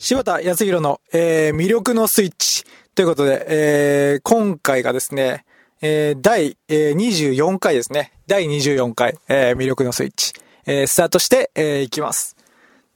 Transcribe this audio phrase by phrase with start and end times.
[0.00, 5.44] 柴田康弘の、えー、魅力のスイッチということで、えー、今回がですね、
[5.82, 8.12] えー、第、えー、24回ですね。
[8.28, 10.34] 第24回、えー、魅力のスイッチ、
[10.66, 12.36] えー、スタートして、えー、いきます。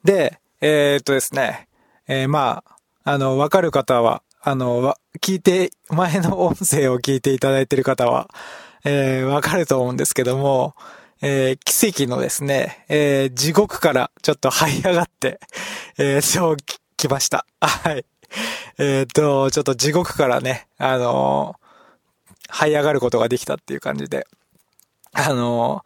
[0.04, 1.66] で、えー、っとですね、
[2.06, 2.62] えー、ま
[3.04, 8.30] あ、あの、わかる方は、あの、聞いて、前の音声を聞いていただいている方は、
[8.84, 10.76] えー、わかると思うんですけども、
[11.20, 15.40] えー、奇跡のですね、えー、地獄からちょっと這い上がって、
[15.98, 16.56] えー、そう
[17.02, 17.46] 来ました。
[17.60, 18.04] はい。
[18.78, 21.56] えっ、と、ちょっと地獄からね、あの
[22.48, 24.26] 這い上がることができたっていう感じで、
[25.12, 25.84] あの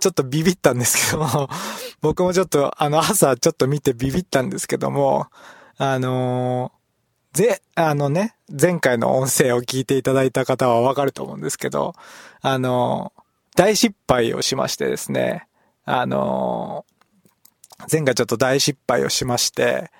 [0.00, 1.48] ちょっとビビったんですけども、
[2.00, 5.26] 僕もちょっと、あの、朝ちょっと見てビビったんですけども、
[5.76, 6.72] あの
[7.32, 11.94] ぜ、あのね、前回の音声を聞いていただいた方はわかると思うんですけど、
[12.40, 13.12] あの
[13.56, 15.46] 大失敗をしましてですね、
[15.84, 16.84] あの
[17.90, 19.90] 前回ちょっと大失敗をしまして、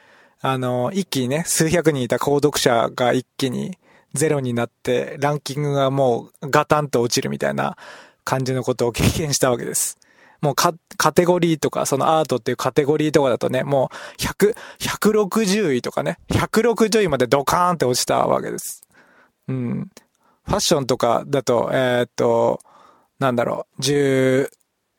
[0.40, 3.76] あの、一気にね、数百人いた購読者が一気に
[4.14, 7.76] ゼロになって、ランキングがもうガタンと落ちるみたいな
[8.24, 9.98] 感じのことを経験したわけです。
[10.40, 10.72] もうカ
[11.12, 18.82] テゴリーとか、そのアートっていうカテゴリーとかだとね、もう100、160位とかね、160位までドカーンって落ちたわけです。
[19.48, 19.90] うん。
[20.44, 22.60] ファッションとかだと、えー、っと、
[23.18, 24.48] なんだろう、10、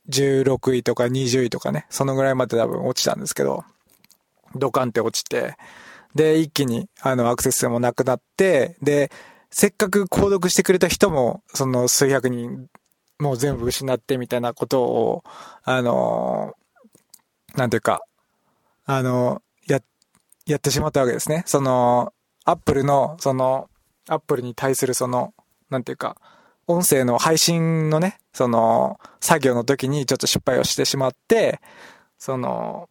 [0.10, 3.64] 16位とか20位とかね、そのぐらいまで多分落ちたんですけど、
[4.56, 5.56] ドカンって落ちて、
[6.16, 9.12] で、一気に、あの、アクセス数もなくなって、で、
[9.52, 12.68] せっかく購読してくれた人も、その数百人、
[13.20, 15.24] もう全部失ってみたいなことを、
[15.64, 16.54] あの、
[17.56, 18.02] なんていうか、
[18.86, 19.82] あの、や、
[20.46, 21.44] やってしまったわけですね。
[21.46, 22.14] その、
[22.46, 23.70] アップルの、その、
[24.08, 25.34] アップルに対するその、
[25.70, 26.18] なんていうか、
[26.68, 31.60] 音声の配信のね、その、作業の時にちょっと失敗をしてしまって、
[32.18, 32.90] その、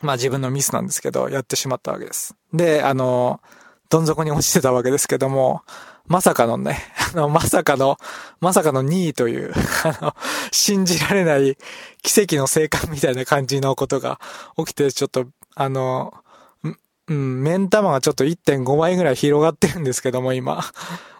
[0.00, 2.34] まあ自分のミスなんですけど、やってしまったわけです。
[2.52, 3.40] で、あの、
[3.88, 5.62] どん底に落ちてたわけですけども、
[6.06, 6.78] まさかのね、
[7.14, 7.98] あの、まさかの、
[8.40, 9.52] まさかの2位という、
[9.84, 10.14] あの、
[10.50, 11.56] 信じられない
[12.02, 14.20] 奇跡の生還みたいな感じのことが
[14.56, 16.14] 起きて、ちょっと、あの、
[17.08, 20.64] うん、目ん玉がちょっと1.5倍ぐらい広がってるんですけども、今。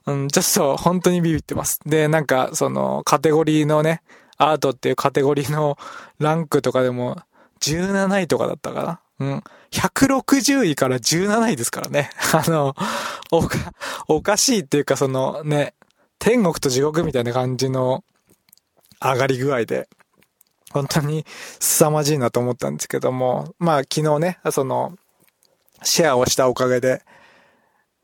[0.07, 1.81] うん、ちょっと本当にビビってます。
[1.87, 4.03] で、なんか、その、カテゴリーのね、
[4.37, 5.79] アートっていうカテゴリーの
[6.19, 7.19] ランクとかでも、
[7.61, 9.27] 17位とかだったかな？
[9.27, 9.45] うん。
[9.71, 12.11] 160位から17位ですからね。
[12.33, 12.75] あの、
[13.31, 13.59] おか、
[14.09, 15.75] おかしいっていうかそのね、
[16.19, 18.05] 天国と地獄みたいな感じの
[19.01, 19.89] 上がり具合で、
[20.73, 21.25] 本当に
[21.61, 24.97] 凄まじいなと思ったんですけども、まあ昨日ね、その、
[25.83, 27.03] シェアをしたおかげで、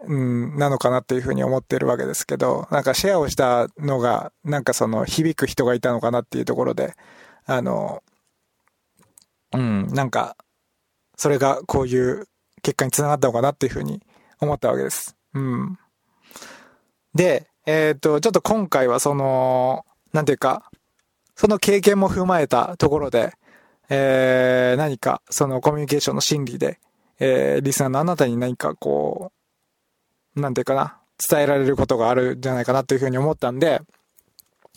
[0.07, 6.95] うん、なのかなっていうふうに思ってるわけですけど、なんかシェアをしたのが、なんかその響く人がいたのかなっていうところで、
[7.47, 8.03] あの、
[9.55, 10.37] うん、なんか、
[11.17, 12.27] それがこういう
[12.63, 14.03] 結果につながったのかなっていうふうに
[14.41, 15.17] 思ったわけです。
[15.35, 15.79] うん。
[17.15, 20.71] で、えっ、ー、と、ちょっと今回はその、なんていうか、
[21.37, 23.33] その経験も踏まえたところで、
[23.89, 26.79] えー、何かそのコミュニケーションの心理で、
[27.19, 29.33] えー、リスナーのあなたに何かこ
[30.37, 33.83] う、なんていうかな、伝えられることがあるんじゃないかなというふうに思ったんで、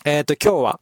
[0.04, 0.80] えっ、ー、と、今日は、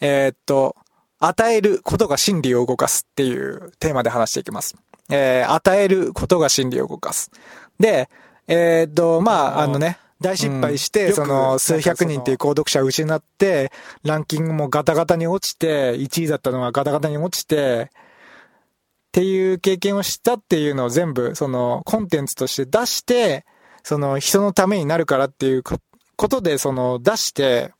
[0.00, 0.76] えっ、ー、と、
[1.18, 4.76] 与えることが心理を動かすっていうテーマで話していきます。
[5.08, 7.30] えー、与えることが心理を動かす。
[7.78, 8.08] で、
[8.48, 13.70] えー、っと、まあ、あのね、大失敗して、うん、その、数百人っていう購読者を失って、
[14.02, 23.44] ランキングもガタガタに落ちて、1位だったのがガタガタに落ちて、っていう経験をしたっていうのを全部、その、コンテンツとして出して、
[23.82, 27.72] その、人のためになるからっていうことで、その、出して、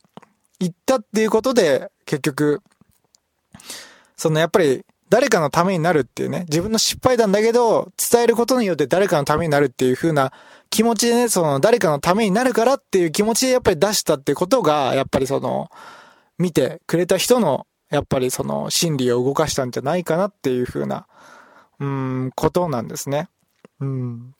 [0.59, 2.61] 言ったっていうことで、結局、
[4.17, 10.33] そのやっぱり誰かのためになるっていうね、自分の失敗談だけど、伝えることによって誰かのためになるっていう風な
[10.69, 15.69] 気持ちでね、その誰かのためになるからっていう気持ちでやっぱり出したってことが、やっぱりその、
[16.37, 21.07] 見てくれた人の、やっぱりその心理を動かしたんじゃないかなっていう風な、
[21.79, 23.29] うん、ことなんですね。
[23.79, 24.33] うん。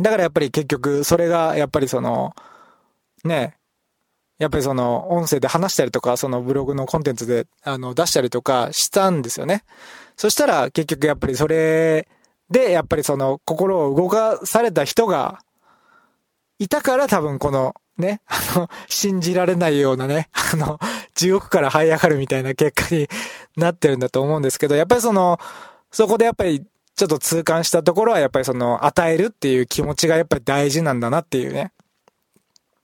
[0.00, 2.34] だからやっぱり結局、それがやっぱりその、
[3.22, 3.56] ね、
[4.42, 9.62] やっぱりその音声で話したりとか、そのブログのコンテンツであの出したりとかしたんですよね。
[10.16, 12.08] そしたら結局やっぱりそれ
[12.50, 15.38] で、やっぱりその心を動かされた人が
[16.58, 20.80] いたから多分このね、あの、信じられないようなね、 あの、
[21.14, 23.08] 地獄から這い上がるみたいな結果に
[23.56, 25.38] なってるんだと思うんですけど、やっぱりその、
[25.92, 26.64] そこでやっぱり
[26.96, 31.72] ちょっと痛感したところはやっぱりその与えるっていう気持ちがやっぱり大事なんだなっていうね、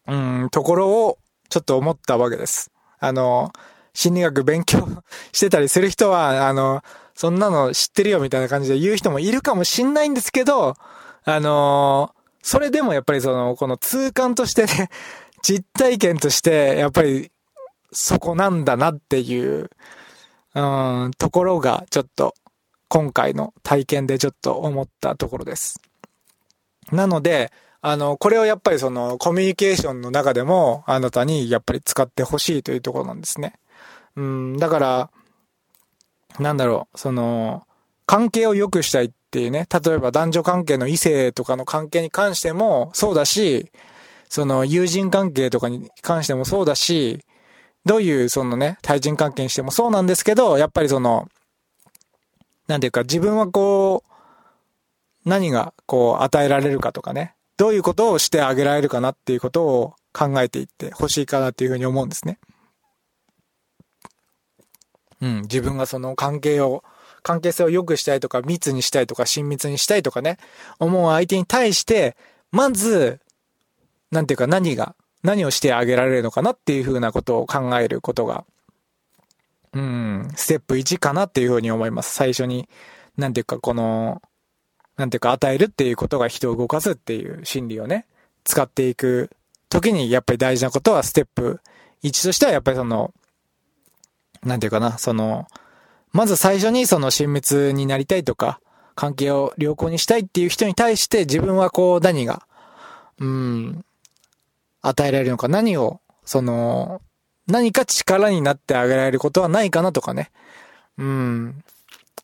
[0.07, 2.71] うん、ところをちょっと思ったわけです。
[2.99, 3.53] あの、
[3.95, 4.87] 心理学勉強
[5.33, 6.83] してたりする人は、あの、
[7.15, 10.77] そんなの知ってるよみたいな感じで言う人もいるかもしんないんですけど、
[11.25, 14.89] あの、それでもやっぱりその、この痛感としてね、
[15.43, 17.31] 実体験として、やっぱり、
[17.93, 19.71] そこなんだなっていう、
[20.55, 22.35] うん、ところが、ちょっと、
[22.89, 25.81] 今回の体験でちょっと思ったところです。
[26.91, 27.53] なので、
[27.91, 33.55] あの、これをやっぱりその、コミュニケーションの中でも、あなたにやっぱり使ってほしいというところなんですね。
[34.15, 35.11] うん、だから、
[36.39, 37.67] なんだろう、その、
[38.05, 43.71] 関係を良くしたいっていうね、例えば男女関係の異性とかの関係に関してもそうだし、
[44.29, 47.25] その友人関係とかに関してもそうだし、
[47.87, 51.27] どういうそのね、対人関係にしてもそうなんですけど、やっぱりその、
[52.67, 62.39] なんていうか自分はこう、何がこう与えられるかとかね、どういうことをしてあげられるかなっていうことを考えていってほしいかなっていうふうに思うんですね。
[65.21, 66.85] うん、自分がその関係を、
[67.25, 70.39] 関係性を良くしたいとか、密にしたいとか、親密にしたいとかね、
[70.79, 72.17] 思う相手に対して、
[72.53, 73.21] まず、
[74.13, 74.95] なんていうか何が、
[75.25, 78.45] 何をしてあげられるのかなっていうふうなことを考えることが、
[79.73, 82.15] うん、ステップ1かなっていうふうに思います。
[82.15, 82.69] 最初に、
[83.17, 84.23] なんていうかこの、
[84.99, 88.05] なんていうか与えるっていうことが人を動かすっていう心理をね、
[88.45, 89.31] 使っていく
[89.71, 91.61] 時にやっぱり大事なことはステップ
[92.03, 93.15] 1としてはやっぱりその、
[94.43, 95.47] なんていうかな、その、
[96.13, 98.61] まず最初にその親密になりたいとか、
[98.97, 102.43] 関係を良好にしたいっていう人に対して自分はこう何が、
[103.21, 103.85] うん、
[104.83, 107.01] 与えられるのか、何を、その、
[107.47, 110.33] 何か力になってあげられることはないかなとかね。
[110.99, 111.63] うん。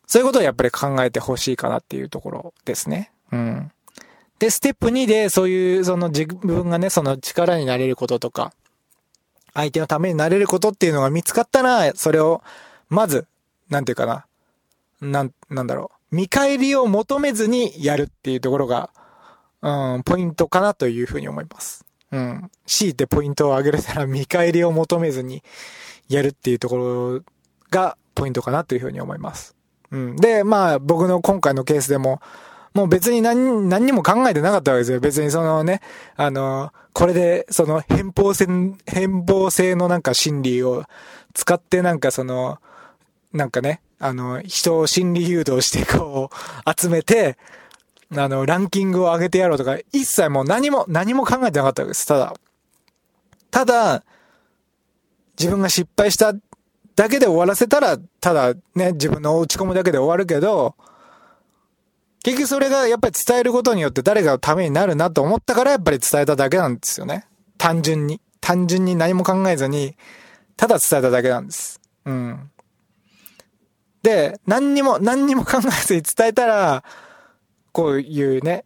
[0.05, 3.11] そういうことをやっぱり考えてほしいかなっていうところですね。
[3.31, 3.71] うん。
[4.39, 8.53] で、ステップ2でそういう、その自分がね、その力になれることとか、
[9.53, 12.43] 相手のためになれることっていうのが見つかったら、それを、
[12.89, 13.25] まず、
[13.69, 14.25] なんていうかな。
[15.01, 16.15] なん、なんだろう。
[16.15, 18.89] 見返りを求めずにやるっていうところが、
[19.61, 21.85] うん、ポイントかなというふうに思います。
[22.11, 22.51] うん。
[22.65, 25.43] 強いてポイントを上げるたら 見返りを求めずに
[26.07, 27.21] やるっていうところ
[27.71, 29.54] がポイントかなというふうに思います。
[29.95, 30.15] うん。
[30.17, 32.21] で、まあ僕の今回のケースでも、
[32.73, 34.99] もう別に何、何にも考えてなかったわけですよ。
[34.99, 35.81] 別にそのね、
[36.17, 38.45] あの、これで、その変貌性、
[38.85, 40.83] 変貌性のなんか心理を
[41.33, 42.59] 使ってなんかその、
[43.31, 47.37] なんかね、あの、人を心理誘導してこう、集めて、
[48.15, 52.05] あの、ランキングを上げてやろうとか、一切もう何も、何も考えてなかったわけです。
[52.05, 52.33] ただ。
[53.51, 54.03] ただ、
[55.39, 56.33] 自分が失敗した
[56.95, 60.75] だけで終わらせたら、ただね、自分の落ち込むだけで終わるけど、
[62.23, 67.27] 結局それがやっぱり伝えることによって誰かのためになるなと思ったからやっぱり伝えただけなんですよね。
[67.57, 68.19] 単純に。
[68.41, 69.95] 単純に何も考えずに、
[70.55, 71.81] ただ伝えただけなんです。
[72.05, 72.51] うん。
[74.01, 76.83] で、何にも、何にも考えずに伝えたら、
[77.71, 78.65] こういうね、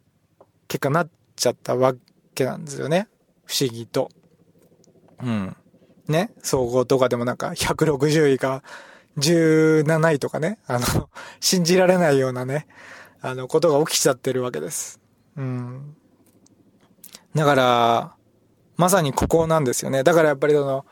[0.67, 1.95] 結果になっちゃったわ
[2.35, 3.07] けなんですよね。
[3.45, 4.09] 不思議と。
[5.23, 5.55] うん。
[6.09, 8.63] ね、総合とかでもなんか160位が
[9.17, 12.67] 17位とかね、あの、 信じられないようなね、
[13.21, 14.99] あの、ことが起きちゃってるわけです。
[15.37, 15.95] うん。
[17.35, 18.11] だから、
[18.75, 20.03] まさにここなんですよね。
[20.03, 20.85] だからやっぱりその、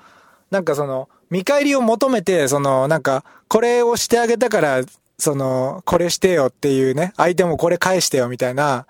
[0.52, 4.82] なんかその、見返りを求めて、その、なんか、これをしてあげたから、
[5.18, 8.86] その、これしてよっていうね、相手もこれ返してよみたいな、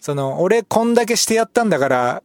[0.00, 2.22] その、俺こんだけしてやったんだから、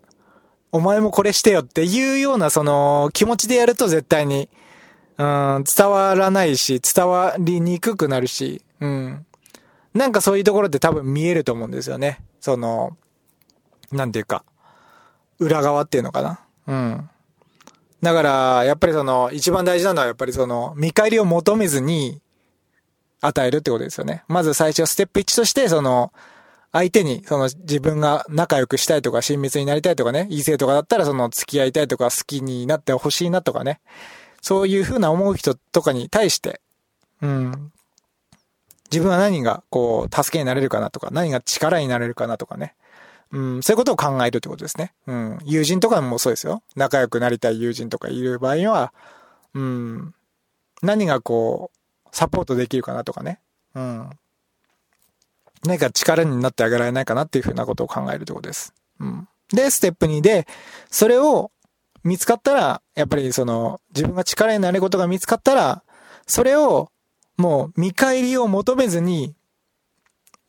[0.71, 4.49] お前もこれしてよっていうような、その、気持ちでやると絶対に、
[5.17, 9.25] うん、伝わらないし、伝わりにくくなるし、うん。
[9.93, 12.19] なんかそういうところって多分見えると思うんですよね。
[12.39, 12.95] その、
[13.91, 14.43] なんていうか、
[15.39, 16.39] 裏側っていうのかな。
[16.67, 17.09] うん。
[18.01, 22.21] だから、やっぱりその、一番大事なのはやっぱりその、見返りを求めずに、
[23.21, 24.23] 与えるってことですよね。
[24.27, 26.11] まず最初ステップ1として、その、
[26.77, 33.79] 相手に、その自分が仲良くしたいとか親密になりたいとかね、異性とかだったらその付き合いたいとか好きになってほしいなとかね、
[34.41, 36.61] そういう風な思う人とかに対して、
[37.21, 37.71] うん、
[38.91, 42.75] 自分は何がこう、助けになれるかなとか、何が力になれるかなとかね。
[43.31, 44.93] うん、そういうことを考えるってことですね。
[45.05, 45.37] うん。
[45.43, 46.63] 友人とかもそうですよ。
[46.75, 48.93] 仲良くなりたい友人とかいる場合には、
[49.53, 50.13] うん、
[50.81, 53.41] 何がこう、サポートできるかなとかね。
[53.75, 54.09] うん。
[55.65, 58.73] 何か力になってあげられないかなっていうふうなことを考えるってことです。
[58.99, 59.27] うん。
[59.49, 60.47] で、ステップ2で、
[60.89, 61.51] それを
[62.03, 65.83] 見つかったら、やっぱりその、自分が力になることが見つかったら、
[66.25, 66.91] それを
[67.37, 69.35] もう見返りを求めずに、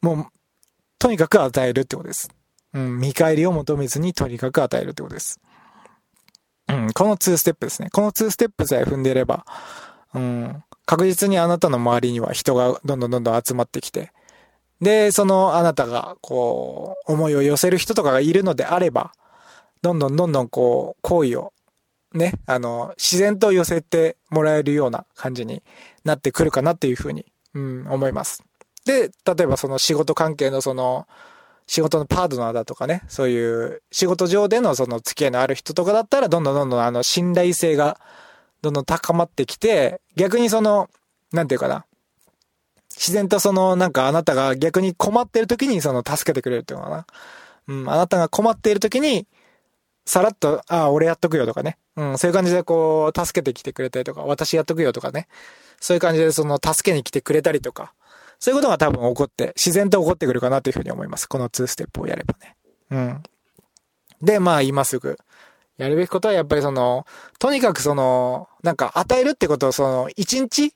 [0.02, 0.26] もう、
[0.98, 2.30] とにかく与えるってことです。
[2.74, 5.40] うん、見返りを求めずにとにかく与えるってことです。
[6.68, 7.88] うん、この2ステップですね。
[7.90, 9.46] この2ステップさえ踏んでいれば、
[10.14, 14.12] うん、確実にあなたの周りには人がどんどんどんどん集まってきて、
[14.80, 19.12] で、そのあなたが、こう、思いを寄せる人とかがいるのであれば、
[19.82, 21.52] どんどんどんどんこう、好意を、
[22.12, 25.62] ね、あの、自然と寄せてもらえるような感じに
[26.04, 28.42] なってくるかなっていうふうに、うん、思います。
[28.84, 31.06] で、例えばその仕事関係のその、
[31.66, 38.00] 仕事のパートナーだとかね、そういう仕事上でのその付き合いのある人とかだったら、どんどんどんどんあの信頼性が
[38.62, 40.88] どんどん高まってきて、逆にその、
[41.30, 41.84] なんていうかな、
[42.98, 47.06] 自然とその、なんかあなたが逆に困ってる時にその助けてくれるっていうのかな。
[47.68, 49.26] うん、あなたが困っている時に、
[50.04, 51.78] さらっと、ああ、俺やっとくよとかね。
[51.96, 55.28] うん、そういう感じでこう、助けてきてくれたりとか、私やっとくよとかね。
[55.80, 57.92] そういう感じでその、助けに来てくれたりとか、
[58.40, 61.28] そういうことが多分起こって、自然と起こってくるかなというふうに思います。
[61.28, 62.56] この2ステップをやればね。
[62.90, 63.22] うん。
[64.22, 65.18] で、まあ今すぐ、
[65.76, 67.06] やるべきことはやっぱりその、
[67.38, 70.72] とにかくその、なんか与えるってことをその、1日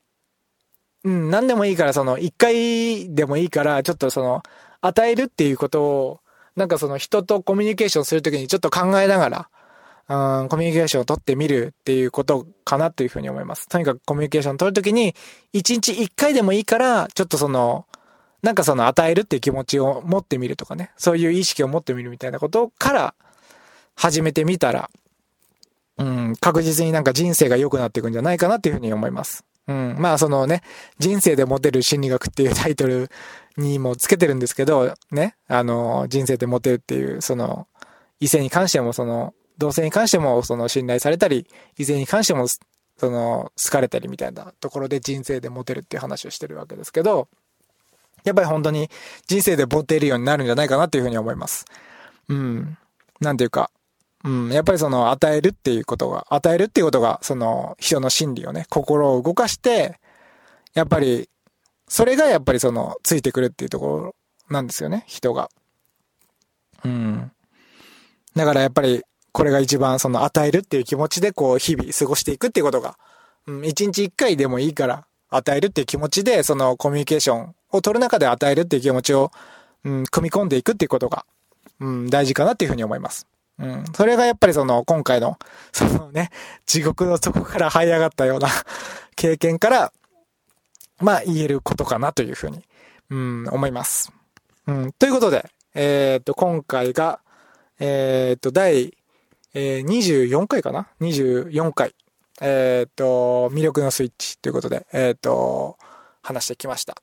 [1.05, 4.43] うん、何でもいいからその、1回でもいいから、ちょっとその、
[4.81, 6.21] 与えるっていうことを、
[6.57, 9.29] なんかその人とコミュニケーションするときにちょっと考えなが
[10.09, 13.69] ら、うん、コミュニケーションを取ってみるっていうことかなというふうに思います。
[13.69, 15.15] とにかくコミュニケーションを取るときに、
[15.53, 17.87] 一日一回でもいいから、ちょっとその、
[18.43, 23.15] なんかその与えるっていう気持ちを持ってみるとかね、そういう意識を持ってみるみたいなことから
[23.95, 24.91] 始めてみたら、
[25.99, 29.45] うん、確実になんか人生が良くなっていくんじゃないかなっていうふうに思います。
[29.69, 29.97] うん。
[29.99, 30.62] まあそのね、
[30.99, 33.11] 人生でモテる心理学っていうタイトル
[33.57, 37.69] にもつけてるんですけど、ね、あの、人生でモテるっていう、その、
[38.21, 41.47] 異性に関してもその、同性に関してもその信頼されたり、
[41.78, 47.28] 異性に関してもその好かれたりみたいなところで人生でモテるっていう話をしてるわけですけど、
[48.25, 48.88] やっぱり本当に
[49.26, 51.64] 人生でモテるようになるんじゃないかなっていうふうに思います。
[52.28, 52.78] うん。
[53.21, 53.71] なんていうか、
[54.25, 59.99] うん、やっぱりその与えるっていうことが、与えるっていうことが、その人の心理をね、心を動かして、
[60.75, 61.29] やっぱり、
[61.88, 64.14] それがやっぱりその、ついてくるっていうところ
[64.49, 65.50] なんですよね、人が。
[66.85, 67.33] うん。
[68.37, 69.02] だからやっぱり、
[69.33, 72.99] これが一番その与えるっていう気持ちでこう日々過ごしていくっていうことが、
[73.47, 79.33] うん、一日一回でもいいから与えるっていう気持ちでそのコミュニケーションを取る中で与えるっていう気持ちを、
[79.85, 81.25] うん、組み込んでいくっていうことが、
[81.81, 83.26] うん、大事かなっていうふうに思います。
[83.62, 83.85] うん。
[83.95, 85.38] それがやっぱりその、今回の、
[85.73, 86.31] そのね、
[86.66, 88.49] 地獄の底から這い上がったような
[89.14, 89.92] 経験から、
[91.00, 92.64] まあ言えることかなというふうに、
[93.11, 94.12] うん、思います。
[94.66, 94.92] うん。
[94.92, 97.21] ということで、えっ、と、今回が、
[97.78, 98.97] えっ、と、第、
[99.54, 101.95] えー、24回かな ?24 回。
[102.40, 105.78] えっ、と、魅力のスイッチということで、えっ、と、
[106.23, 106.97] 話してきました。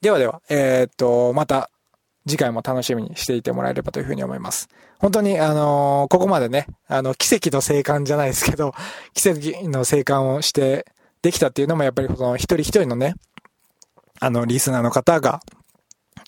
[0.00, 1.70] ではでは、えっ、と、また
[2.26, 4.68] 次回も楽しみにしていてもらえればというふうに思います。
[4.98, 8.74] 本当に、あのー、ここまでね、あの、奇跡の生還じゃないですけど、
[9.14, 10.86] 奇跡の生還をして
[11.22, 13.14] できたっていうのもやっぱりその一人一人のね、
[14.20, 15.40] あの、リスナーの方が、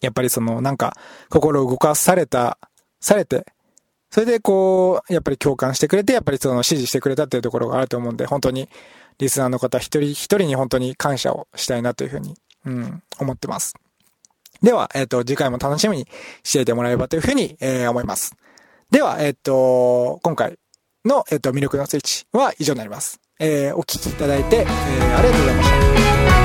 [0.01, 0.97] やっぱりその、なんか、
[1.31, 2.59] 心を動かされた、
[3.01, 3.47] されて、
[4.11, 8.69] それでこう、やっぱり共感してくれて、やっぱりその支持してくれたっていうところがあると思うんで、本当に、
[9.19, 12.35] リスナーの方一人一人に本当に感謝をしたいなというふうに、
[12.67, 13.75] うん、思ってます。
[14.63, 16.09] では、えっ、ー、と、次回も楽しみに
[16.43, 18.35] していてもらえればというふうに、えー、思います。
[18.91, 20.59] では、えっ、ー、と、今回
[21.05, 23.21] の、えっ、と、魅力のスイッチは以上になります。
[23.41, 26.44] えお聴きいただいて、えありがとうございました。